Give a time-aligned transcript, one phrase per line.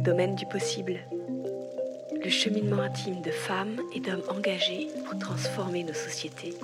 [0.00, 0.98] Domaine du possible.
[2.24, 6.54] Le cheminement intime de femmes et d'hommes engagés pour transformer nos sociétés.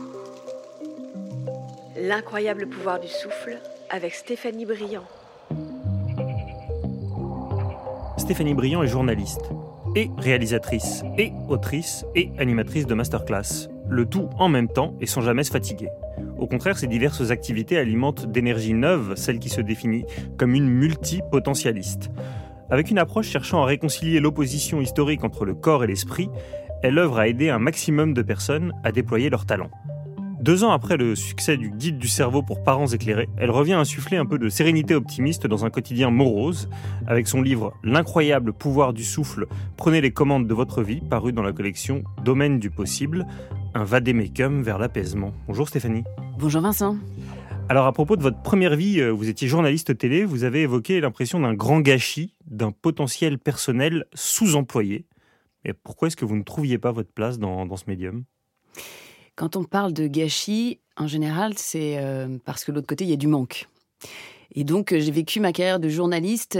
[1.97, 3.59] L'incroyable pouvoir du souffle
[3.89, 5.05] avec Stéphanie Briand.
[8.19, 9.51] Stéphanie Briand est journaliste
[9.95, 13.69] et réalisatrice et autrice et animatrice de masterclass.
[13.89, 15.89] Le tout en même temps et sans jamais se fatiguer.
[16.39, 20.05] Au contraire, ces diverses activités alimentent d'énergie neuve celle qui se définit
[20.37, 22.11] comme une multipotentialiste.
[22.73, 26.31] Avec une approche cherchant à réconcilier l'opposition historique entre le corps et l'esprit,
[26.83, 29.71] elle œuvre à aider un maximum de personnes à déployer leurs talents.
[30.41, 34.17] Deux ans après le succès du Guide du cerveau pour parents éclairés, elle revient insuffler
[34.17, 36.71] un peu de sérénité optimiste dans un quotidien morose,
[37.07, 41.43] avec son livre L'incroyable pouvoir du souffle, prenez les commandes de votre vie, paru dans
[41.43, 43.27] la collection Domaine du possible,
[43.75, 45.35] un vadémécum vers l'apaisement.
[45.47, 46.05] Bonjour Stéphanie.
[46.39, 46.97] Bonjour Vincent.
[47.69, 51.01] Alors à propos de votre première vie, euh, vous étiez journaliste télé, vous avez évoqué
[51.01, 55.07] l'impression d'un grand gâchis, d'un potentiel personnel sous-employé.
[55.65, 58.25] Et pourquoi est-ce que vous ne trouviez pas votre place dans, ce médium?
[59.37, 63.11] Quand on parle de gâchis, en général, c'est euh, parce que de l'autre côté, il
[63.11, 63.69] y a du manque.
[64.55, 66.59] Et donc, euh, j'ai vécu ma carrière de journaliste.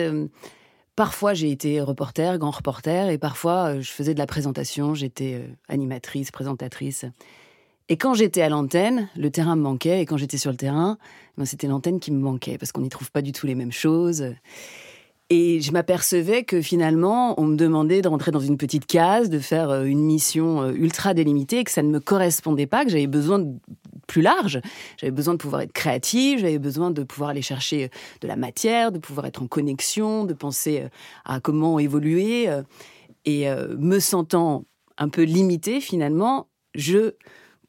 [0.97, 6.31] parfois, j'ai été reporter, grand reporter, et parfois, je faisais de la présentation, j'étais animatrice,
[6.31, 7.05] présentatrice.
[7.93, 10.01] Et quand j'étais à l'antenne, le terrain me manquait.
[10.01, 10.97] Et quand j'étais sur le terrain,
[11.37, 13.71] ben c'était l'antenne qui me manquait parce qu'on n'y trouve pas du tout les mêmes
[13.71, 14.33] choses.
[15.29, 19.39] Et je m'apercevais que finalement, on me demandait de rentrer dans une petite case, de
[19.39, 23.07] faire euh, une mission euh, ultra délimitée, que ça ne me correspondait pas, que j'avais
[23.07, 23.59] besoin de
[24.07, 24.63] plus large.
[24.97, 27.89] J'avais besoin de pouvoir être créative, j'avais besoin de pouvoir aller chercher euh,
[28.23, 30.85] de la matière, de pouvoir être en connexion, de penser
[31.27, 32.49] à comment évoluer.
[33.27, 33.47] Et
[33.79, 34.65] me sentant
[34.97, 37.13] un peu limitée, finalement, je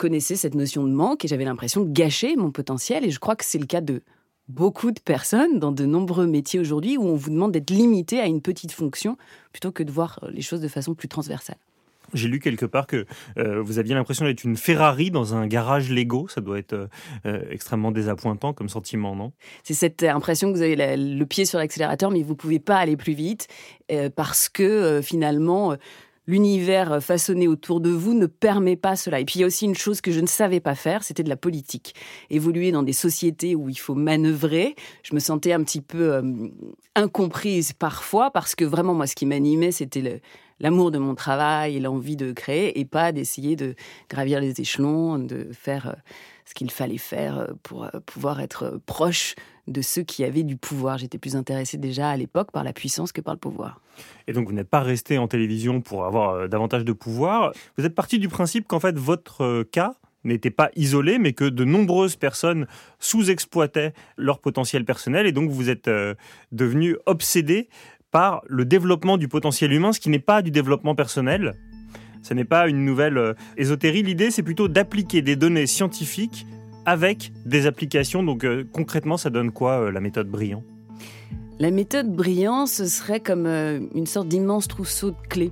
[0.04, 3.06] connaissais cette notion de manque et j'avais l'impression de gâcher mon potentiel.
[3.06, 4.02] Et je crois que c'est le cas de
[4.50, 8.26] beaucoup de personnes dans de nombreux métiers aujourd'hui où on vous demande d'être limité à
[8.26, 9.16] une petite fonction
[9.54, 11.56] plutôt que de voir les choses de façon plus transversale.
[12.14, 13.06] J'ai lu quelque part que
[13.38, 16.28] euh, vous aviez l'impression d'être une Ferrari dans un garage Lego.
[16.28, 16.88] Ça doit être euh,
[17.26, 19.32] euh, extrêmement désappointant comme sentiment, non?
[19.64, 22.98] C'est cette impression que vous avez le pied sur l'accélérateur, mais vous pouvez pas aller
[22.98, 23.48] plus vite
[24.18, 25.78] parce que finalement
[26.28, 29.20] l'univers façonné autour de vous ne permet pas cela.
[29.20, 31.24] Et puis il y a aussi une chose que je ne savais pas faire, c'était
[31.24, 31.96] de la politique.
[32.30, 36.22] Évoluer dans des sociétés où il faut manœuvrer, je me sentais un petit peu euh,
[36.96, 40.22] incomprise parfois parce que vraiment moi ce qui m'animait c'était
[40.64, 43.76] l'amour de mon travail l'envie de créer et pas d'essayer de
[44.10, 45.94] gravir les échelons, de faire euh,
[46.46, 49.36] ce qu'il fallait faire euh, pour pouvoir être proche
[49.68, 50.98] de ceux qui avaient du pouvoir.
[50.98, 53.80] J'étais plus intéressée déjà à l'époque par la puissance que par le pouvoir.
[54.28, 57.54] Et donc vous n'êtes pas resté en télévision pour avoir euh, davantage de pouvoir.
[57.78, 61.44] Vous êtes parti du principe qu'en fait votre euh, cas n'était pas isolé, mais que
[61.44, 62.66] de nombreuses personnes
[63.00, 66.16] sous-exploitaient leur potentiel personnel, et donc vous êtes euh,
[66.54, 67.68] devenu obsédé
[68.14, 71.56] par le développement du potentiel humain, ce qui n'est pas du développement personnel.
[72.22, 74.04] Ce n'est pas une nouvelle ésotérie.
[74.04, 76.46] L'idée, c'est plutôt d'appliquer des données scientifiques
[76.86, 78.24] avec des applications.
[78.24, 80.64] Donc euh, concrètement, ça donne quoi euh, la méthode Brillant
[81.60, 85.52] La méthode Brillant, ce serait comme euh, une sorte d'immense trousseau de clés.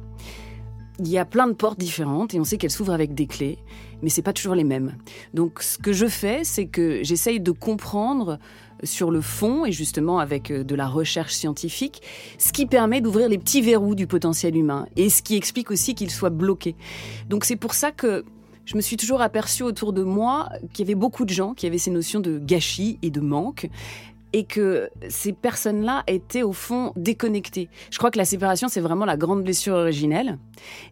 [1.00, 3.58] Il y a plein de portes différentes et on sait qu'elles s'ouvrent avec des clés,
[4.04, 4.96] mais c'est pas toujours les mêmes.
[5.34, 8.38] Donc ce que je fais, c'est que j'essaye de comprendre
[8.84, 12.02] sur le fond et justement avec de la recherche scientifique,
[12.38, 15.96] ce qui permet d'ouvrir les petits verrous du potentiel humain et ce qui explique aussi
[15.96, 16.76] qu'il soit bloqué.
[17.30, 18.24] Donc c'est pour ça que
[18.66, 21.68] je me suis toujours aperçue autour de moi qu'il y avait beaucoup de gens qui
[21.68, 23.70] avaient ces notions de gâchis et de manque
[24.34, 27.70] et que ces personnes-là étaient au fond déconnectées.
[27.90, 30.38] Je crois que la séparation, c'est vraiment la grande blessure originelle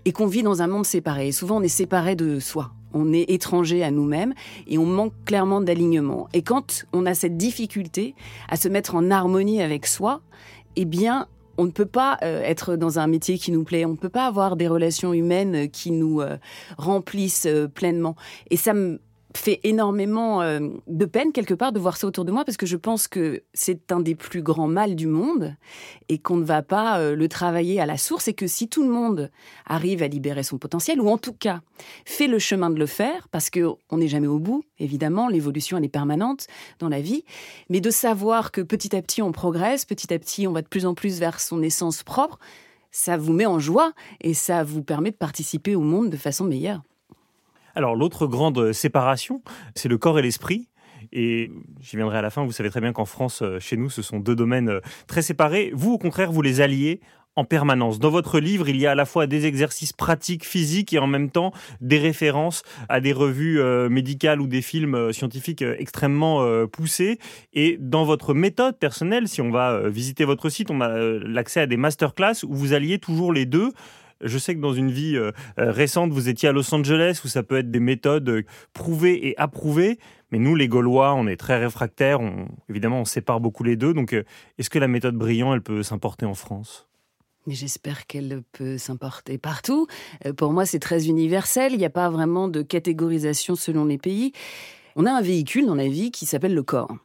[0.06, 1.30] et qu'on vit dans un monde séparé.
[1.30, 2.72] Et souvent, on est séparé de soi.
[2.94, 4.34] On est étranger à nous-mêmes
[4.68, 6.28] et on manque clairement d'alignement.
[6.34, 8.16] Et quand on a cette difficulté
[8.50, 10.22] à se mettre en harmonie avec soi,
[10.76, 11.28] eh bien,
[11.60, 14.10] on ne peut pas euh, être dans un métier qui nous plaît, on ne peut
[14.10, 16.38] pas avoir des relations humaines qui nous euh,
[16.78, 18.16] remplissent euh, pleinement.
[18.50, 19.02] Et ça me
[19.36, 22.66] fait énormément euh, de peine quelque part de voir ça autour de moi parce que
[22.66, 25.56] je pense que c'est un des plus grands mal du monde
[26.10, 28.84] et qu'on ne va pas euh, le travailler à la source et que si tout
[28.84, 29.30] le monde
[29.68, 31.62] arrive à libérer son potentiel ou en tout cas
[32.06, 35.78] fait le chemin de le faire parce que on n'est jamais au bout évidemment l'évolution
[35.78, 36.48] elle est permanente
[36.80, 37.24] dans la vie
[37.70, 40.68] mais de savoir que petit à petit on progresse petit à petit on va de
[40.68, 42.40] plus en plus vers son essence propre
[42.92, 46.46] ça vous met en joie et ça vous permet de participer au monde de façon
[46.46, 46.82] meilleure.
[47.76, 49.42] Alors l'autre grande séparation,
[49.76, 50.70] c'est le corps et l'esprit.
[51.12, 51.52] Et
[51.82, 54.02] j'y viendrai à la fin, vous savez très bien qu'en France, euh, chez nous, ce
[54.02, 55.72] sont deux domaines euh, très séparés.
[55.74, 57.02] Vous, au contraire, vous les alliez
[57.36, 58.00] en permanence.
[58.00, 61.08] Dans votre livre, il y a à la fois des exercices pratiques, physiques et en
[61.08, 67.18] même temps des références à des revues euh, médicales ou des films scientifiques extrêmement poussés.
[67.54, 71.66] Et dans votre méthode personnelle, si on va visiter votre site, on a l'accès à
[71.66, 73.72] des masterclass où vous alliez toujours les deux.
[74.22, 75.18] Je sais que dans une vie
[75.58, 78.44] récente, vous étiez à Los Angeles où ça peut être des méthodes
[78.74, 80.00] prouvées et approuvées.
[80.32, 82.20] Mais nous, les Gaulois, on est très réfractaires.
[82.70, 83.94] évidemment, on sépare beaucoup les deux.
[83.94, 84.14] Donc,
[84.58, 86.90] est-ce que la méthode Brillant, elle peut s'importer en France?
[87.48, 89.88] J'espère qu'elle peut s'importer partout.
[90.26, 91.74] Euh, pour moi, c'est très universel.
[91.74, 94.34] Il n'y a pas vraiment de catégorisation selon les pays.
[94.96, 96.96] On a un véhicule dans la vie qui s'appelle le corps.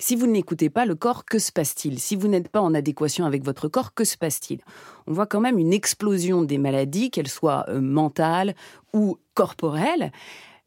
[0.00, 2.00] Si vous n'écoutez pas le corps, que se passe-t-il?
[2.00, 4.60] Si vous n'êtes pas en adéquation avec votre corps, que se passe-t-il?
[5.06, 8.54] On voit quand même une explosion des maladies, qu'elles soient euh, mentales
[8.94, 10.10] ou corporelles.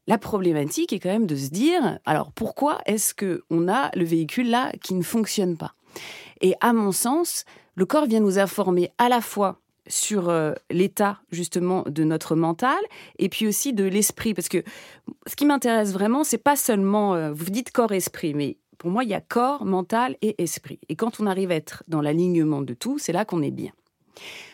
[0.06, 4.06] La problématique est quand même de se dire, alors pourquoi est-ce que on a le
[4.06, 5.74] véhicule là qui ne fonctionne pas?
[6.42, 11.20] Et à mon sens, le corps vient nous informer à la fois sur euh, l'état
[11.32, 12.78] justement de notre mental
[13.18, 14.36] et puis aussi de l'esprit.
[14.36, 14.64] Parce que
[15.26, 19.06] ce qui m'intéresse vraiment c'est pas seulement euh, vous dites corps esprit mais pour moi
[19.06, 22.62] il y a corps mental et esprit et quand on arrive à être dans l'alignement
[22.62, 23.72] de tout c'est là qu'on est bien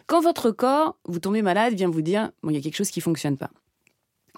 [0.06, 2.92] quand votre corps vous tombez malade vient vous dire bon il y a quelque chose
[2.92, 3.50] qui fonctionne pas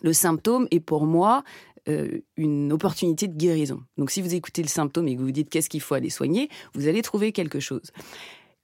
[0.02, 1.44] le symptôme est pour moi
[1.90, 3.82] euh, une opportunité de guérison.
[3.98, 6.50] Donc si vous écoutez le symptôme et que vous dites qu'est-ce qu'il faut aller soigner,
[6.74, 7.92] vous allez trouver quelque chose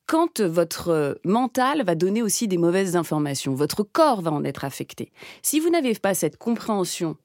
[0.07, 5.11] quand votre mental va donner aussi des mauvaises informations, votre corps va en être affecté.
[5.41, 7.17] Si vous n'avez pas cette compréhension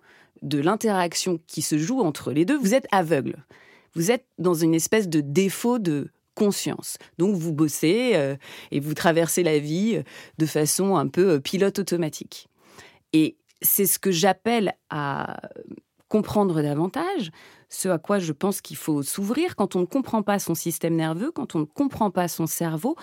[0.43, 3.47] de l'interaction qui se joue entre les deux, vous êtes aveugle.
[3.95, 6.99] Vous êtes dans une espèce de défaut de conscience.
[7.19, 8.37] Donc vous bossez euh,
[8.71, 10.03] et vous traversez la vie euh,
[10.39, 12.49] de façon un peu euh, pilote automatique.
[13.13, 15.41] Et c'est ce que j'appelle à
[16.09, 17.31] comprendre davantage,
[17.69, 20.97] ce à quoi je pense qu'il faut s'ouvrir quand on ne comprend pas son système
[20.97, 22.97] nerveux, quand on ne comprend pas son cerveau.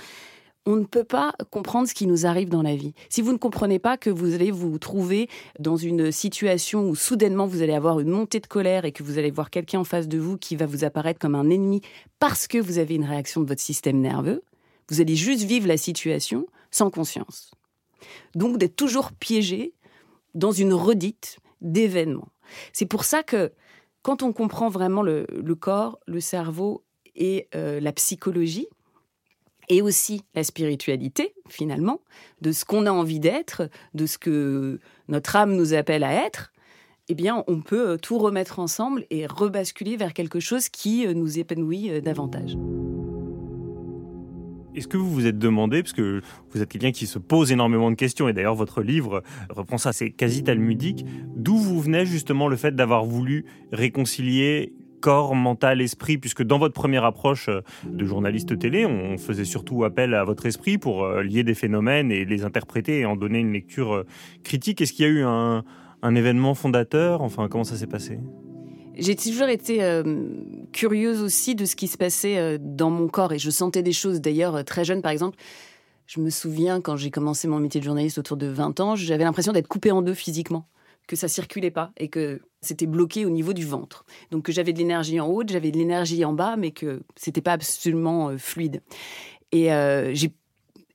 [0.65, 2.93] On ne peut pas comprendre ce qui nous arrive dans la vie.
[3.09, 5.27] Si vous ne comprenez pas que vous allez vous trouver
[5.57, 9.17] dans une situation où soudainement vous allez avoir une montée de colère et que vous
[9.17, 11.81] allez voir quelqu'un en face de vous qui va vous apparaître comme un ennemi
[12.19, 14.43] parce que vous avez une réaction de votre système nerveux,
[14.89, 17.51] vous allez juste vivre la situation sans conscience.
[18.35, 19.73] Donc d'être toujours piégé
[20.35, 22.29] dans une redite d'événements.
[22.73, 23.51] C'est pour ça que
[24.01, 25.25] quand on comprend vraiment le,
[25.59, 26.83] corps, le cerveau
[27.15, 28.67] et euh, la psychologie,
[29.69, 32.01] et aussi la spiritualité, finalement,
[32.41, 36.51] de ce qu'on a envie d'être, de ce que notre âme nous appelle à être,
[37.07, 41.13] eh bien, on peut euh, tout remettre ensemble et rebasculer vers quelque chose qui euh,
[41.13, 42.55] nous épanouit davantage.
[44.75, 47.89] Est-ce que vous vous êtes demandé, parce que vous êtes quelqu'un qui se pose énormément
[47.89, 51.05] de questions, et d'ailleurs votre livre reprend ça, c'est quasi talmudique,
[51.35, 56.73] d'où vous venait justement le fait d'avoir voulu réconcilier corps, mental, esprit, puisque dans votre
[56.73, 61.23] première approche euh, de journaliste télé, on faisait surtout appel à votre esprit pour euh,
[61.23, 64.05] lier des phénomènes et les interpréter et en donner une lecture euh,
[64.43, 64.81] critique.
[64.81, 65.63] Est-ce qu'il y a eu un,
[66.15, 67.21] événement fondateur?
[67.21, 68.19] Enfin, comment ça s'est passé?
[68.97, 69.79] J'ai toujours été
[70.73, 74.19] curieuse aussi de ce qui se passait dans mon corps et je sentais des choses.
[74.19, 75.37] D'ailleurs, très jeune, par exemple,
[76.09, 79.23] je me souviens quand j'ai commencé mon métier de journaliste autour de 20 ans, j'avais
[79.23, 80.65] l'impression d'être coupée en deux physiquement,
[81.09, 84.05] que ça circulait pas et que c'était bloqué au niveau du ventre.
[84.29, 87.41] Donc que j'avais de l'énergie en haut, j'avais de l'énergie en bas, mais que c'était
[87.41, 88.83] pas absolument fluide.
[89.51, 89.69] Et
[90.13, 90.31] j'ai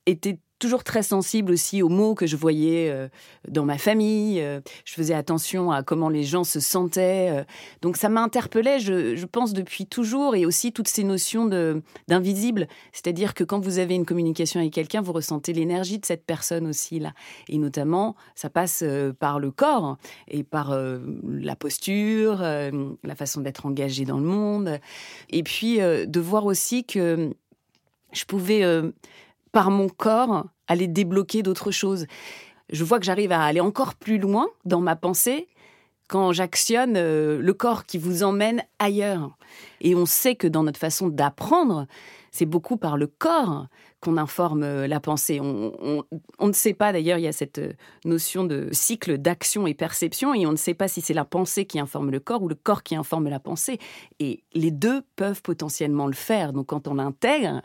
[0.06, 3.08] été toujours très sensible aussi aux mots que je voyais euh,
[3.48, 4.40] dans ma famille.
[4.40, 7.30] Euh, je faisais attention à comment les gens se sentaient.
[7.30, 7.44] Euh.
[7.82, 10.36] donc ça je, je, pense, depuis toujours.
[10.36, 11.46] Et aussi toutes ces notions
[12.08, 12.68] d'invisible.
[12.92, 16.66] C'est-à-dire que quand vous avez une communication avec quelqu'un, vous ressentez l'énergie de cette personne
[16.66, 16.98] aussi.
[17.00, 17.12] là.
[17.48, 18.84] Et notamment, ça passe
[19.18, 20.76] par le corps et par
[21.28, 24.80] la posture, la façon d'être engagé dans le monde.
[25.30, 27.34] Et puis de voir aussi que
[28.12, 28.62] je pouvais
[29.54, 32.06] par mon corps aller débloquer d'autres choses.
[32.70, 35.46] Je vois que j'arrive à aller encore plus loin dans ma pensée
[36.08, 39.38] quand j'actionne euh, le corps qui vous emmène ailleurs.
[39.80, 41.86] Et on sait que dans notre façon d'apprendre,
[42.32, 43.68] c'est beaucoup par le corps
[44.00, 45.40] qu'on informe euh, la pensée.
[45.40, 46.04] On,
[46.40, 47.72] ne sait pas, d'ailleurs, il y a cette euh,
[48.04, 51.64] notion de cycle d'action et perception, et on ne sait pas si c'est la pensée
[51.64, 53.78] qui informe le corps ou le corps qui informe la pensée.
[54.18, 56.52] Et les deux peuvent potentiellement le faire.
[56.52, 57.62] Donc quand on l'intègre,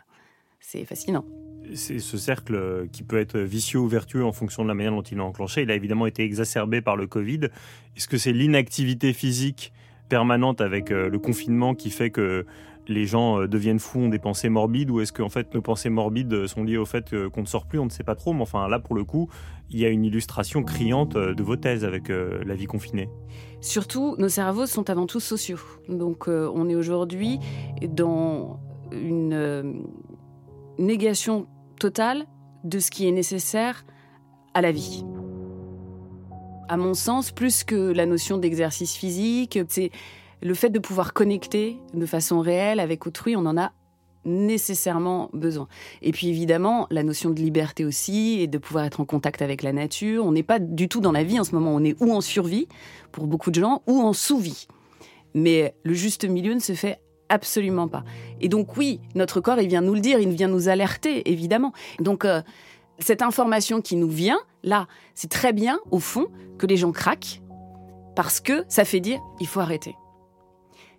[0.59, 1.25] c'est fascinant
[1.73, 5.01] c'est ce cercle qui peut être vicieux ou vertueux en fonction de la manière dont
[5.01, 5.63] il est enclenché.
[5.63, 7.49] Il a évidemment été exacerbé par le Covid.
[7.95, 9.73] Est-ce que c'est l'inactivité physique
[10.09, 12.45] permanente avec euh, le confinement qui fait que
[12.87, 15.89] les gens euh, deviennent fous, ont des pensées morbides, ou est-ce qu'en fait nos pensées
[15.89, 18.41] morbides sont liées au fait qu'on ne sort plus On ne sait pas trop, mais
[18.41, 19.29] enfin là pour le coup,
[19.69, 23.07] il y a une illustration criante de vos thèses avec euh, la vie confinée.
[23.61, 25.59] Surtout, nos cerveaux sont avant tout sociaux.
[25.87, 27.39] Donc on est aujourd'hui
[27.87, 28.59] dans
[28.91, 29.83] une
[30.79, 31.47] négation
[31.79, 32.25] totale
[32.63, 33.85] de ce qui est nécessaire
[34.53, 35.03] à la vie.
[36.67, 39.89] À mon sens, plus que la notion d'exercice physique, c'est
[40.41, 43.71] le fait de pouvoir connecter de façon réelle avec autrui, on en a
[44.25, 45.67] nécessairement besoin.
[46.01, 49.63] Et puis évidemment, la notion de liberté aussi et de pouvoir être en contact avec
[49.63, 50.25] la nature.
[50.25, 52.21] On n'est pas du tout dans la vie en ce moment, on est ou en
[52.21, 52.67] survie
[53.11, 54.67] pour beaucoup de gens ou en sous-vie.
[55.33, 58.03] Mais le juste milieu ne se fait absolument pas.
[58.41, 61.73] Et donc oui, notre corps, il vient nous le dire, il vient nous alerter, évidemment.
[61.99, 62.41] Donc euh,
[62.99, 67.41] cette information qui nous vient, là, c'est très bien, au fond, que les gens craquent,
[68.15, 69.95] parce que ça fait dire, il faut arrêter.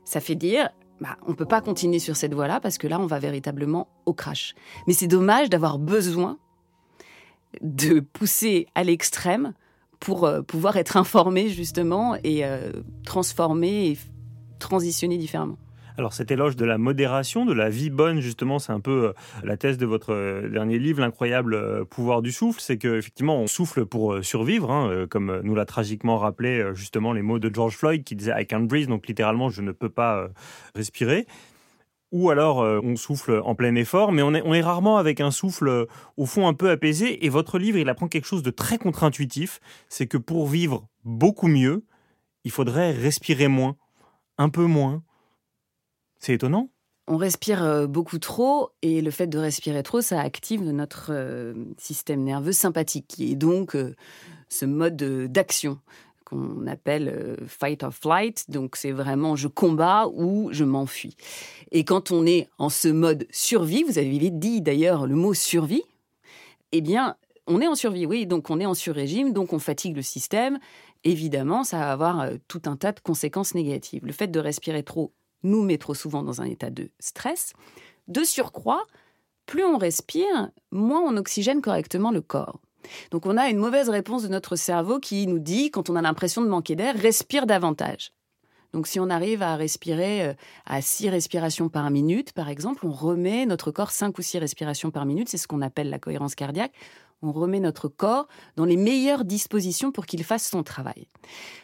[0.05, 0.71] Ça fait dire,
[1.01, 3.89] bah, on ne peut pas continuer sur cette voie-là parce que là, on va véritablement
[4.07, 4.55] au crash.
[4.87, 6.39] Mais c'est dommage d'avoir besoin
[7.61, 9.55] de pousser à l'extrême
[9.99, 12.73] pour euh, pouvoir être informé justement et euh,
[13.05, 13.99] transformer et
[14.59, 15.59] transitionner différemment.
[15.99, 19.13] Alors cet éloge de la modération, de la vie bonne, justement, c'est un peu euh,
[19.43, 22.61] la thèse de votre euh, dernier livre, L'incroyable euh, pouvoir du souffle.
[22.61, 27.39] C'est qu'effectivement, on souffle pour survivre, hein, comme nous l'a tragiquement rappelé justement les mots
[27.39, 30.29] de George Floyd qui disait I can't breathe, donc littéralement, je ne peux pas
[30.75, 31.27] respirer.
[32.13, 35.31] Ou alors on souffle en plein effort, mais on est, on est rarement avec un
[35.31, 37.25] souffle au fond un peu apaisé.
[37.25, 41.47] Et votre livre, il apprend quelque chose de très contre-intuitif, c'est que pour vivre beaucoup
[41.47, 41.85] mieux,
[42.45, 43.77] il faudrait respirer moins,
[44.39, 45.03] un peu moins,
[46.21, 46.71] c'est étonnant.
[47.13, 51.55] On respire euh, beaucoup trop et le fait de respirer trop, ça active notre euh,
[51.77, 53.97] système nerveux sympathique, qui est donc euh,
[54.49, 55.81] ce mode d'action
[56.25, 58.49] qu'on appelle fight or flight.
[58.49, 61.17] Donc c'est vraiment je combats ou je m'enfuis.
[61.73, 65.83] Et quand on est en ce mode survie, vous avez dit d'ailleurs le mot survie,
[66.71, 67.17] eh bien
[67.49, 70.61] on est en survie, oui, donc on est en sur-régime, donc on fatigue le système.
[71.03, 74.07] Évidemment, ça va avoir tout un tas de conséquences négatives.
[74.07, 75.13] Le fait de respirer trop
[75.43, 77.53] nous met trop souvent dans un état de stress.
[78.09, 78.87] De surcroît,
[79.47, 82.61] plus on respire, moins on oxygène correctement le corps.
[83.11, 86.03] Donc on a une mauvaise réponse de notre cerveau qui nous dit, quand on a
[86.03, 88.13] l'impression de manquer d'air, respire davantage.
[88.73, 92.93] Donc si on arrive à respirer euh, à 6 respirations par minute, par exemple, on
[92.93, 96.35] remet notre corps 5 ou 6 respirations par minute, c'est ce qu'on appelle la cohérence
[96.35, 96.73] cardiaque.
[97.23, 101.09] On remet notre corps dans les meilleures dispositions pour qu'il fasse son travail.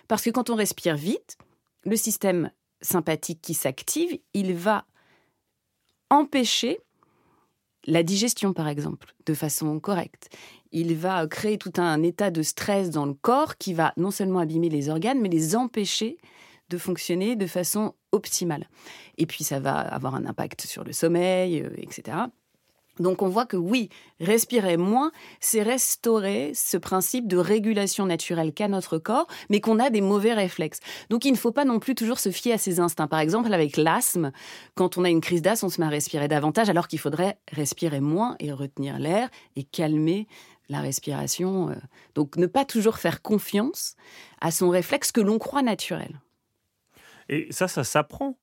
[0.08, 1.38] Parce que quand on respire vite,
[1.84, 4.84] le système sympathique qui s'active, il va
[6.10, 6.80] empêcher
[7.86, 10.28] la digestion, par exemple, de façon correcte.
[10.72, 14.40] Il va créer tout un état de stress dans le corps qui va non seulement
[14.40, 16.18] abîmer les organes, mais les empêcher
[16.68, 18.68] de fonctionner de façon optimale.
[19.18, 22.16] Et puis ça va avoir un impact sur le sommeil, euh, etc.
[22.98, 23.88] Donc on voit que oui,
[24.20, 29.90] respirer moins, c'est restaurer ce principe de régulation naturelle qu'a notre corps, mais qu'on a
[29.90, 30.80] des mauvais réflexes.
[31.10, 33.06] Donc il ne faut pas non plus toujours se fier à ses instincts.
[33.06, 34.32] Par exemple, avec l'asthme,
[34.74, 37.38] quand on a une crise d'asthme, on se met à respirer davantage, alors qu'il faudrait
[37.52, 40.26] respirer moins et retenir l'air et calmer
[40.68, 41.70] la respiration.
[41.70, 41.74] Euh.
[42.14, 43.96] Donc ne pas toujours faire confiance
[44.40, 46.20] à son réflexe que l'on croit naturel.
[47.28, 48.38] Et ça, ça s'apprend.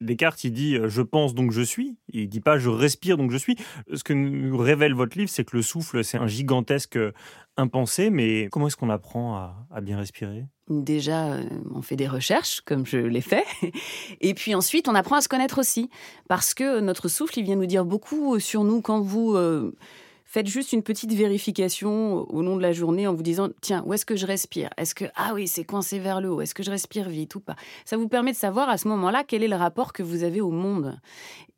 [0.00, 1.96] Descartes, il dit euh, je pense donc je suis.
[2.12, 3.56] Il dit pas je respire donc je suis.
[3.92, 7.12] Ce que nous révèle votre livre, c'est que le souffle, c'est un gigantesque euh,
[7.56, 8.10] impensé.
[8.10, 10.44] Mais comment est-ce qu'on apprend à, bien respirer?
[10.68, 13.44] Déjà, euh, on fait des recherches, comme je l'ai fait.
[14.20, 15.88] Et puis ensuite, on apprend à se connaître aussi.
[16.28, 18.82] Parce que notre souffle, il vient nous dire beaucoup sur nous.
[18.82, 19.34] Quand vous
[20.26, 23.94] faites juste une petite vérification au long de la journée en vous disant tiens, où
[23.94, 24.68] est-ce que je respire?
[24.76, 27.40] Est-ce que ah oui, c'est coincé vers le haut Est-ce que je respire vite ou
[27.40, 27.56] pas?
[27.84, 30.40] Ça vous permet de savoir à ce moment-là quel est le rapport que vous avez
[30.40, 31.00] au monde.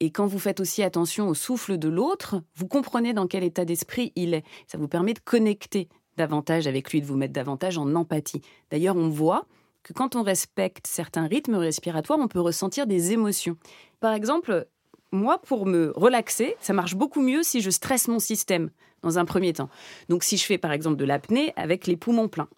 [0.01, 3.65] Et quand vous faites aussi attention au souffle de l'autre, vous comprenez dans quel état
[3.65, 4.45] d'esprit il est.
[4.67, 8.43] Ça vous permet de connecter davantage avec lui, de vous mettre davantage en empathie.
[8.71, 9.47] D'ailleurs, on voit
[9.83, 13.57] que quand on respecte certains rythmes respiratoires, on peut ressentir des émotions.
[14.01, 14.69] Par exemple,
[15.13, 18.71] moi, pour me relaxer, ça marche beaucoup mieux si je stresse mon système
[19.03, 19.71] dans un premier temps.
[20.09, 22.49] Donc, si je fais par exemple de l'apnée avec les poumons pleins.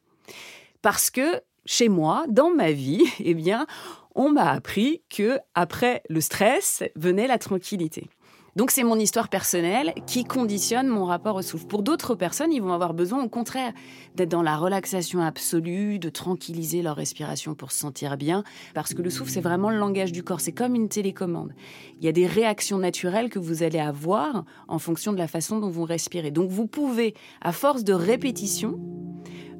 [0.82, 3.66] Parce que chez moi, dans ma vie, eh bien,
[4.14, 8.08] on m'a appris que après le stress venait la tranquillité.
[8.56, 11.66] Donc c'est mon histoire personnelle qui conditionne mon rapport au souffle.
[11.66, 13.72] Pour d'autres personnes, ils vont avoir besoin au contraire
[14.16, 18.42] d'être dans la relaxation absolue, de tranquilliser leur respiration pour se sentir bien,
[18.74, 21.52] parce que le souffle, c'est vraiment le langage du corps, c'est comme une télécommande.
[21.98, 25.58] Il y a des réactions naturelles que vous allez avoir en fonction de la façon
[25.58, 26.30] dont vous respirez.
[26.30, 28.80] Donc vous pouvez, à force de répétition,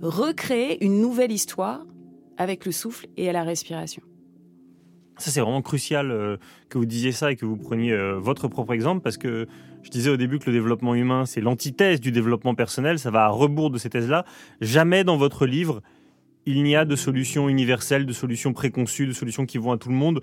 [0.02, 1.84] recréer une nouvelle histoire
[2.38, 4.02] avec le souffle et à la respiration.
[5.20, 6.38] Ça, c'est vraiment crucial euh,
[6.70, 9.46] que vous disiez ça et que vous preniez euh, votre propre exemple parce que
[9.82, 12.98] je disais au début que le développement humain, c'est l'antithèse du développement personnel.
[12.98, 14.24] Ça va à rebours de ces thèses-là.
[14.62, 15.82] Jamais dans votre livre,
[16.46, 19.90] il n'y a de solution universelle, de solution préconçue, de solution qui vont à tout
[19.90, 20.22] le monde.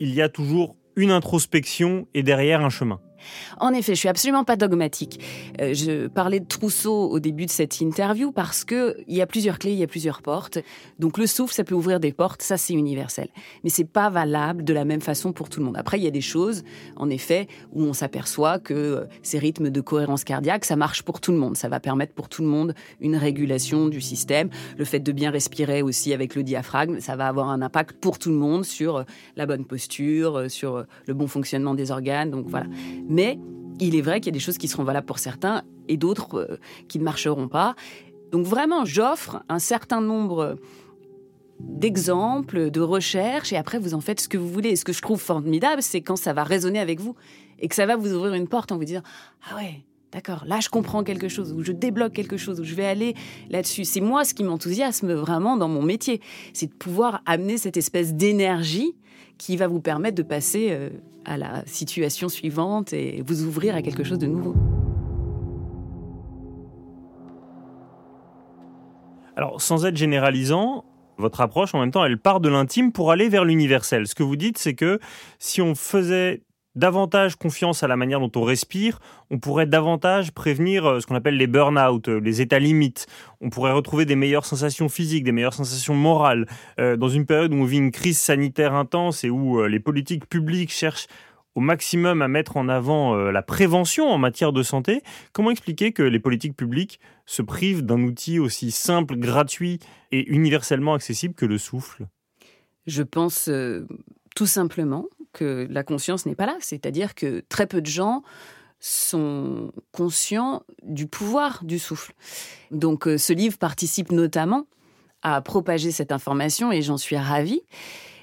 [0.00, 3.00] Il y a toujours une introspection et derrière un chemin.
[3.58, 5.20] En effet, je suis absolument pas dogmatique.
[5.60, 9.26] Euh, je parlais de trousseau au début de cette interview parce que il y a
[9.26, 10.58] plusieurs clés, il y a plusieurs portes.
[10.98, 13.28] Donc le souffle, ça peut ouvrir des portes, ça c'est universel.
[13.62, 15.76] Mais c'est pas valable de la même façon pour tout le monde.
[15.76, 16.62] Après, il y a des choses,
[16.96, 21.20] en effet, où on s'aperçoit que euh, ces rythmes de cohérence cardiaque, ça marche pour
[21.20, 21.56] tout le monde.
[21.56, 24.50] Ça va permettre pour tout le monde une régulation du système.
[24.76, 28.18] Le fait de bien respirer aussi avec le diaphragme, ça va avoir un impact pour
[28.18, 29.02] tout le monde sur euh,
[29.36, 32.30] la bonne posture, sur le bon fonctionnement des organes.
[32.30, 32.66] Donc voilà.
[33.14, 33.38] Mais
[33.78, 36.36] il est vrai qu'il y a des choses qui seront valables pour certains et d'autres
[36.36, 36.56] euh,
[36.88, 37.76] qui ne marcheront pas.
[38.32, 40.56] Donc vraiment, j'offre un certain nombre
[41.60, 44.70] d'exemples, de recherches, et après vous en faites ce que vous voulez.
[44.70, 47.14] Et ce que je trouve formidable, c'est quand ça va résonner avec vous
[47.60, 49.02] et que ça va vous ouvrir une porte en vous disant
[49.48, 49.84] ah ouais.
[50.12, 53.14] D'accord, là je comprends quelque chose, ou je débloque quelque chose, ou je vais aller
[53.50, 53.84] là-dessus.
[53.84, 56.20] C'est moi ce qui m'enthousiasme vraiment dans mon métier,
[56.52, 58.94] c'est de pouvoir amener cette espèce d'énergie
[59.38, 60.90] qui va vous permettre de passer euh,
[61.24, 64.54] à la situation suivante et vous ouvrir à quelque chose de nouveau.
[69.36, 70.84] Alors, sans être généralisant,
[71.16, 74.06] votre approche, en même temps, elle part de l'intime pour aller vers l'universel.
[74.06, 75.00] Ce que vous dites, c'est que
[75.38, 76.42] si on faisait
[76.74, 79.00] davantage confiance à la manière dont on respire,
[79.30, 83.06] on pourrait davantage prévenir euh, ce qu'on appelle les burn-out, euh, les états limites.
[83.40, 86.46] On pourrait retrouver des meilleures sensations physiques, des meilleures sensations morales.
[86.80, 90.26] Euh, dans une période où on vit une crise sanitaire intense et où les politiques
[90.26, 91.06] publiques cherchent
[91.54, 95.02] au maximum à mettre en avant la prévention en matière de santé,
[95.32, 99.78] comment expliquer que les politiques publiques se privent d'un outil aussi simple, gratuit
[100.10, 102.06] et universellement accessible que le souffle?
[102.86, 103.48] Je pense
[104.34, 106.56] tout simplement que la conscience n'est pas là.
[106.60, 108.22] C'est-à-dire que très peu de gens
[108.80, 112.12] sont conscients du pouvoir du souffle.
[112.70, 114.66] Donc euh, ce livre participe notamment
[115.22, 117.62] à propager cette information et j'en suis ravie.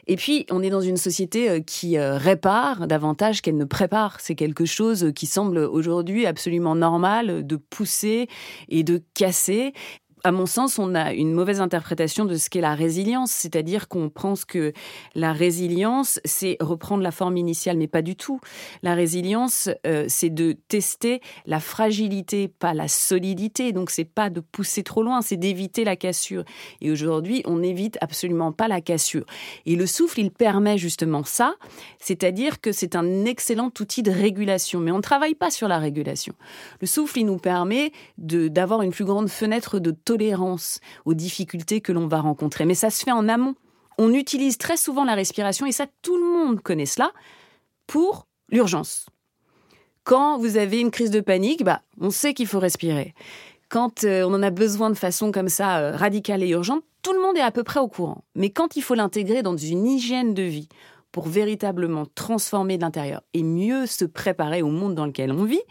[0.07, 4.19] Et puis, on est dans une société euh, qui euh, répare davantage qu'elle ne prépare.
[4.19, 8.27] C'est quelque chose qui semble aujourd'hui absolument normal de pousser
[8.69, 9.73] et de casser
[10.23, 14.09] à mon sens, on a une mauvaise interprétation de ce qu'est la résilience, c'est-à-dire qu'on
[14.09, 14.73] pense que
[15.15, 18.39] la résilience, c'est reprendre la forme initiale, mais pas du tout.
[18.83, 23.71] La résilience, euh, c'est de tester la fragilité, pas la solidité.
[23.71, 26.43] Donc, c'est pas de pousser trop loin, c'est d'éviter la cassure.
[26.81, 29.25] Et aujourd'hui, on n'évite absolument pas la cassure.
[29.65, 31.55] Et le souffle, il permet justement ça,
[31.99, 34.79] c'est-à-dire que c'est un excellent outil de régulation.
[34.79, 36.33] Mais on ne travaille pas sur la régulation.
[36.79, 40.10] Le souffle, il nous permet d'avoir une plus grande fenêtre de tolérance
[41.05, 42.65] aux difficultés que l'on va rencontrer.
[42.65, 43.55] Mais ça se fait en amont.
[43.97, 47.11] On utilise très souvent la respiration, et ça tout le monde connaît cela,
[47.87, 49.05] pour l'urgence.
[50.03, 53.13] Quand vous avez une crise de panique, bah, on sait qu'il faut respirer.
[53.69, 57.13] Quand euh, on en a besoin de façon comme ça euh, radicale et urgente, tout
[57.13, 58.23] le monde est à peu près au courant.
[58.35, 60.67] Mais quand il faut l'intégrer dans une hygiène de vie
[61.11, 65.61] pour véritablement transformer l'intérieur et mieux se préparer au monde dans lequel on vit,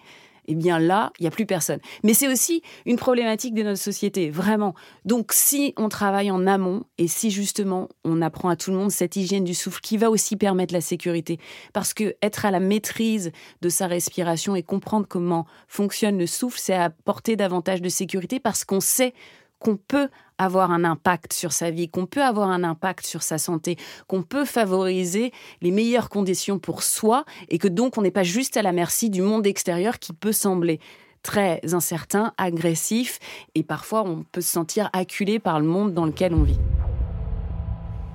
[0.51, 1.79] eh bien là, il n'y a plus personne.
[2.03, 4.75] Mais c'est aussi une problématique de notre société, vraiment.
[5.05, 8.91] Donc si on travaille en amont et si justement on apprend à tout le monde
[8.91, 11.39] cette hygiène du souffle qui va aussi permettre la sécurité,
[11.73, 13.31] parce que être à la maîtrise
[13.63, 18.65] de sa respiration et comprendre comment fonctionne le souffle, c'est apporter davantage de sécurité parce
[18.65, 19.15] qu'on sait
[19.61, 23.39] qu'on peut avoir un impact sur sa vie, qu'on peut avoir un impact sur sa
[23.39, 23.77] santé,
[24.09, 28.57] qu'on peut favoriser les meilleures conditions pour soi et que donc on n'est pas juste
[28.57, 30.81] à la merci du monde extérieur qui peut sembler
[31.23, 33.19] très incertain, agressif
[33.55, 36.59] et parfois on peut se sentir acculé par le monde dans lequel on vit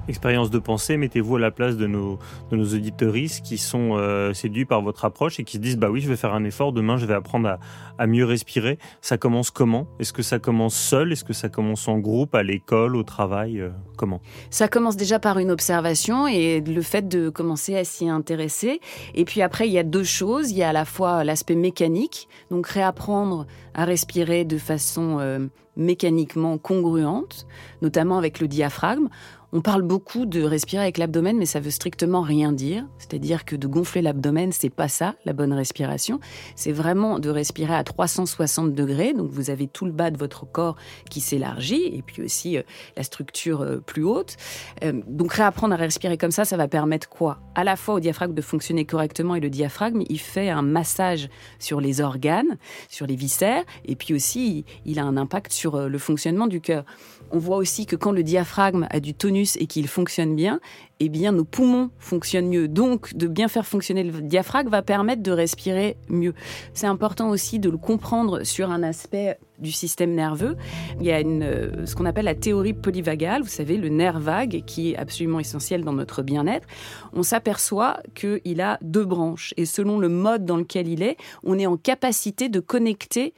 [0.08, 2.20] expérience de pensée, mettez-vous à la place de nos,
[2.52, 5.90] de nos auditeuristes qui sont euh, séduits par votre approche et qui se disent bah
[5.90, 7.60] oui, je vais faire un effort, demain je vais apprendre à,
[7.98, 8.78] à mieux respirer.
[9.02, 9.88] Ça commence comment?
[10.00, 11.12] Est-ce que ça commence seul?
[11.12, 14.22] Est-ce que ça commence en groupe, à l'école, au travail euh, Comment?
[14.50, 18.80] Ça commence déjà par une observation et le fait de commencer à s'y intéresser.
[19.14, 20.52] Et puis après, il y a deux choses.
[20.52, 25.48] Il y a à la fois l'aspect mécanique, donc réapprendre à respirer de façon euh,
[25.76, 27.48] mécaniquement congruente,
[27.82, 29.10] notamment avec le diaphragme.
[29.58, 32.86] On parle beaucoup de respirer avec l'abdomen, mais ça veut strictement rien dire.
[32.98, 36.20] C'est-à-dire que de gonfler l'abdomen, c'est pas ça, la bonne respiration.
[36.58, 39.14] C'est vraiment de respirer à 360 degrés.
[39.14, 40.76] Donc vous avez tout le bas de votre corps
[41.10, 42.64] qui s'élargit et puis aussi euh,
[42.98, 44.36] la structure euh, plus haute.
[44.84, 47.40] Euh, donc réapprendre à respirer comme ça, ça va permettre quoi?
[47.56, 51.30] À la fois au diaphragme de fonctionner correctement et le diaphragme, il fait un massage
[51.60, 52.58] sur les organes,
[52.90, 56.84] sur les viscères et puis aussi il a un impact sur le fonctionnement du cœur.
[57.32, 60.60] On voit aussi que quand le diaphragme a du tonus et qu'il fonctionne bien,
[61.00, 62.68] eh bien nos poumons fonctionnent mieux.
[62.68, 66.34] Donc de bien faire fonctionner le diaphragme va permettre de respirer mieux.
[66.74, 70.56] C'est important aussi de le comprendre sur un aspect du système nerveux.
[71.00, 74.64] Il y a euh, ce qu'on appelle la théorie polyvagale, vous savez, le nerf vague,
[74.66, 76.68] qui est absolument essentiel dans notre bien-être.
[77.14, 81.58] On s'aperçoit qu'il a deux branches et selon le mode dans lequel il est, on
[81.58, 83.34] est en capacité de connecter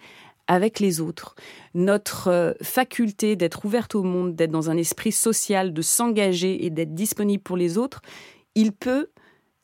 [0.47, 1.35] avec les autres.
[1.73, 6.69] Notre euh, faculté d'être ouverte au monde, d'être dans un esprit social, de s'engager et
[6.69, 8.01] d'être disponible pour les autres,
[8.55, 9.09] il peut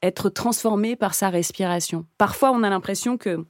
[0.01, 2.05] être transformé par sa respiration.
[2.17, 3.45] Parfois, on a l'impression que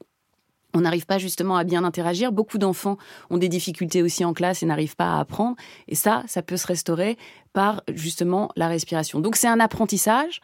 [0.73, 2.31] on n'arrive pas justement à bien interagir.
[2.31, 2.97] Beaucoup d'enfants
[3.29, 5.55] ont des difficultés aussi en classe et n'arrivent pas à apprendre.
[5.88, 7.17] Et ça, ça peut se restaurer
[7.53, 9.19] par justement la respiration.
[9.19, 10.41] Donc c'est un apprentissage.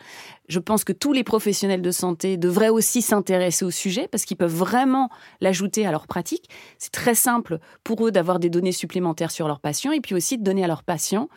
[0.48, 4.38] Je pense que tous les professionnels de santé devraient aussi s'intéresser au sujet parce qu'ils
[4.38, 5.10] peuvent vraiment
[5.42, 6.50] l'ajouter à leur pratique.
[6.78, 10.38] C'est très simple pour eux d'avoir des données supplémentaires sur leurs patients et puis aussi
[10.38, 11.30] de donner à leurs patients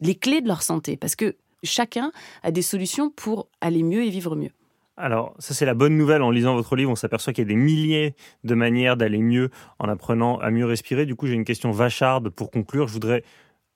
[0.00, 4.10] les clés de leur santé parce que chacun a des solutions pour aller mieux et
[4.10, 4.52] vivre mieux.
[5.00, 6.22] Alors, ça c'est la bonne nouvelle.
[6.22, 9.50] En lisant votre livre, on s'aperçoit qu'il y a des milliers de manières d'aller mieux
[9.78, 11.06] en apprenant à mieux respirer.
[11.06, 12.88] Du coup, j'ai une question vacharde pour conclure.
[12.88, 13.22] Je voudrais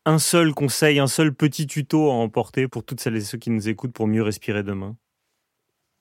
[0.05, 3.51] un seul conseil, un seul petit tuto à emporter pour toutes celles et ceux qui
[3.51, 4.97] nous écoutent pour mieux respirer demain.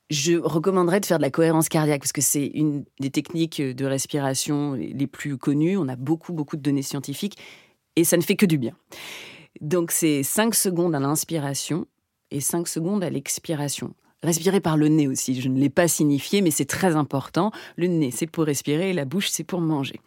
[0.10, 3.86] Je recommanderais de faire de la cohérence cardiaque parce que c'est une des techniques de
[3.86, 5.77] respiration les plus connues.
[5.77, 7.38] On a beaucoup, beaucoup de données scientifiques
[7.95, 8.73] et ça ne fait que du bien.
[9.62, 11.86] Donc, c'est 5 secondes à l'inspiration
[12.31, 13.93] et 5 secondes à l'expiration.
[14.23, 17.51] Respirer par le nez aussi, je ne l'ai pas signifié, mais c'est très important.
[17.75, 19.99] Le nez, c'est pour respirer et la bouche, c'est pour manger.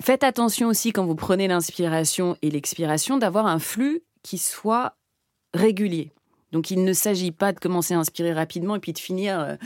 [0.00, 4.96] Faites attention aussi quand vous prenez l'inspiration et l'expiration d'avoir un flux qui soit
[5.54, 6.12] régulier.
[6.50, 9.56] Donc il ne s'agit pas de commencer à inspirer rapidement et puis de finir euh,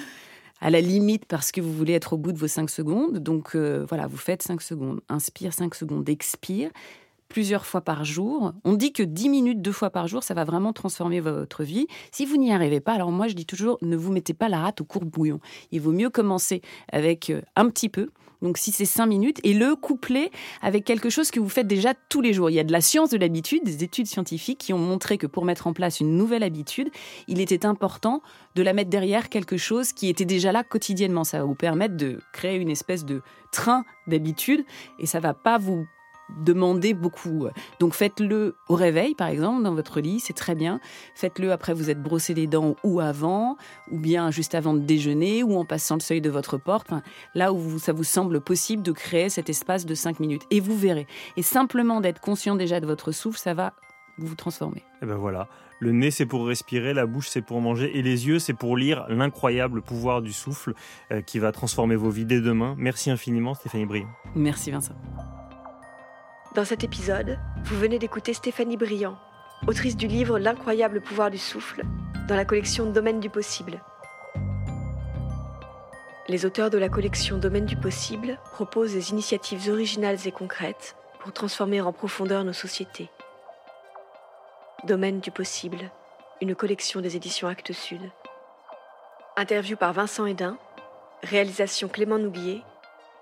[0.61, 3.18] à la limite parce que vous voulez être au bout de vos 5 secondes.
[3.18, 5.00] Donc euh, voilà, vous faites 5 secondes.
[5.09, 6.70] Inspire 5 secondes, expire
[7.29, 8.53] plusieurs fois par jour.
[8.65, 11.87] On dit que 10 minutes deux fois par jour, ça va vraiment transformer votre vie.
[12.12, 14.61] Si vous n'y arrivez pas, alors moi je dis toujours, ne vous mettez pas la
[14.61, 15.41] rate au court bouillon.
[15.73, 16.62] Il vaut mieux commencer
[16.93, 18.11] avec euh, un petit peu.
[18.43, 21.95] Donc si c'est 5 minutes, et le coupler avec quelque chose que vous faites déjà
[22.09, 22.51] tous les jours.
[22.51, 25.27] Il y a de la science de l'habitude, des études scientifiques qui ont montré que
[25.27, 26.91] pour mettre en place une nouvelle habitude,
[27.29, 28.23] il était important
[28.55, 31.25] de la mettre derrière quelque chose qui était déjà là quotidiennement.
[31.25, 34.65] Ça va vous permettre de créer une espèce de train d'habitude
[34.99, 35.87] et ça va pas vous
[36.39, 37.47] demander beaucoup.
[37.81, 40.81] Donc faites-le au réveil, par exemple, dans votre lit, c'est très bien.
[41.15, 43.57] Faites-le après vous êtes brossé les dents ou avant,
[43.91, 46.91] ou bien juste avant de déjeuner, ou en passant le seuil de votre porte.
[47.35, 50.43] là où ça vous semble possible de créer cet espace de 5 minutes.
[50.51, 51.07] Et vous verrez.
[51.37, 53.73] Et simplement d'être conscient déjà de votre souffle, ça va
[54.19, 54.83] vous transformer.
[55.03, 55.49] Et ben voilà.
[55.79, 58.79] Le nez, c'est pour respirer, la bouche, c'est pour manger, et les yeux, c'est pour
[58.79, 60.73] lire l'incroyable pouvoir du souffle
[61.12, 62.75] euh, qui va transformer vos vies dès demain.
[62.79, 64.09] Merci infiniment, Stéphanie Briand.
[64.35, 64.95] Merci, Vincent.
[66.57, 69.19] Dans cet épisode, vous venez d'écouter Stéphanie Briand,
[69.66, 71.83] autrice du livre L'incroyable pouvoir du souffle,
[72.29, 73.79] dans la collection Domaine du possible.
[76.29, 81.35] Les auteurs de la collection Domaine du possible proposent des initiatives originales et concrètes pour
[81.35, 83.11] transformer en profondeur nos sociétés.
[84.85, 85.90] Domaine du possible,
[86.40, 88.01] une collection des éditions Actes Sud.
[89.37, 90.57] Interview par Vincent Hédin,
[91.23, 92.62] réalisation Clément Nouguier,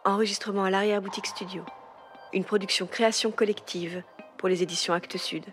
[0.05, 1.65] enregistrement à l'arrière-boutique studio
[2.35, 4.03] une production création collective
[4.37, 5.45] pour les éditions Actes Sud.